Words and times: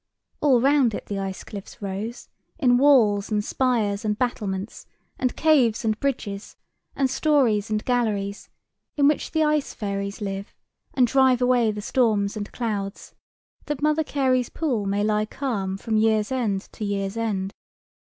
All 0.41 0.59
round 0.59 0.95
it 0.95 1.05
the 1.05 1.19
ice 1.19 1.43
cliffs 1.43 1.79
rose, 1.79 2.27
in 2.57 2.77
walls 2.79 3.29
and 3.31 3.45
spires 3.45 4.03
and 4.03 4.17
battlements, 4.17 4.87
and 5.19 5.35
caves 5.35 5.85
and 5.85 5.99
bridges, 5.99 6.55
and 6.95 7.07
stories 7.07 7.69
and 7.69 7.85
galleries, 7.85 8.49
in 8.97 9.07
which 9.07 9.29
the 9.29 9.43
ice 9.43 9.75
fairies 9.75 10.19
live, 10.19 10.55
and 10.95 11.05
drive 11.05 11.39
away 11.39 11.69
the 11.71 11.83
storms 11.83 12.35
and 12.35 12.51
clouds, 12.51 13.13
that 13.67 13.83
Mother 13.83 14.03
Carey's 14.03 14.49
pool 14.49 14.87
may 14.87 15.03
lie 15.03 15.25
calm 15.27 15.77
from 15.77 15.97
year's 15.97 16.31
end 16.31 16.61
to 16.73 16.83
year's 16.83 17.15
end. 17.15 17.53